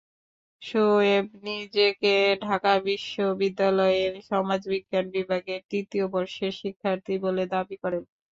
শোয়েব 0.61 1.25
নিজেকে 1.45 2.13
ঢাকা 2.41 2.73
বিশ্ববিদ্যালয়ের 2.85 4.13
সমাজবিজ্ঞান 4.29 5.05
বিভাগের 5.15 5.59
তৃতীয় 5.71 6.05
বর্ষের 6.13 6.53
শিক্ষার্থী 6.61 7.13
বলে 7.25 7.43
দাবি 7.53 7.75
করেন। 7.83 8.03